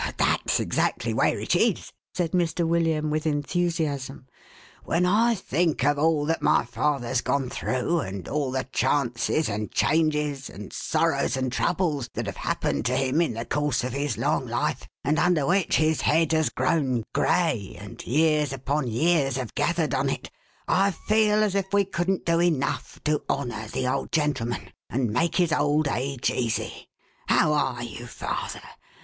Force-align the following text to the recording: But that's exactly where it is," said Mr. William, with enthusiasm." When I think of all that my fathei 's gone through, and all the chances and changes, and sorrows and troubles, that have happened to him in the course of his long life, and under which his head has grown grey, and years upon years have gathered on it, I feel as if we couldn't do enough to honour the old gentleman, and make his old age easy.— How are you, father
But 0.03 0.17
that's 0.17 0.59
exactly 0.59 1.13
where 1.13 1.39
it 1.39 1.55
is," 1.55 1.91
said 2.15 2.31
Mr. 2.31 2.67
William, 2.67 3.11
with 3.11 3.27
enthusiasm." 3.27 4.25
When 4.83 5.05
I 5.05 5.35
think 5.35 5.83
of 5.83 5.99
all 5.99 6.25
that 6.25 6.41
my 6.41 6.65
fathei 6.65 7.11
's 7.13 7.21
gone 7.21 7.51
through, 7.51 7.99
and 7.99 8.27
all 8.27 8.49
the 8.49 8.63
chances 8.71 9.47
and 9.47 9.71
changes, 9.71 10.49
and 10.49 10.73
sorrows 10.73 11.37
and 11.37 11.51
troubles, 11.51 12.09
that 12.15 12.25
have 12.25 12.37
happened 12.37 12.83
to 12.87 12.97
him 12.97 13.21
in 13.21 13.35
the 13.35 13.45
course 13.45 13.83
of 13.83 13.93
his 13.93 14.17
long 14.17 14.47
life, 14.47 14.87
and 15.03 15.19
under 15.19 15.45
which 15.45 15.75
his 15.75 16.01
head 16.01 16.31
has 16.31 16.49
grown 16.49 17.03
grey, 17.13 17.77
and 17.79 18.03
years 18.07 18.51
upon 18.51 18.87
years 18.87 19.35
have 19.37 19.53
gathered 19.53 19.93
on 19.93 20.09
it, 20.09 20.31
I 20.67 20.89
feel 20.89 21.43
as 21.43 21.53
if 21.53 21.71
we 21.71 21.85
couldn't 21.85 22.25
do 22.25 22.39
enough 22.41 22.99
to 23.03 23.21
honour 23.29 23.67
the 23.67 23.87
old 23.87 24.11
gentleman, 24.11 24.71
and 24.89 25.11
make 25.13 25.35
his 25.35 25.53
old 25.53 25.87
age 25.87 26.31
easy.— 26.31 26.89
How 27.29 27.53
are 27.53 27.83
you, 27.83 28.07
father 28.07 28.63